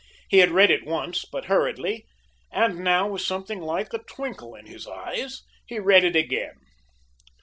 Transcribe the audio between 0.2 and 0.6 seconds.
He had